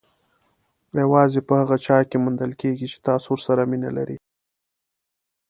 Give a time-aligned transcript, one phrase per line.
[1.01, 4.17] یوازې په هغه چا کې موندل کېږي چې تاسو ورسره مینه لرئ.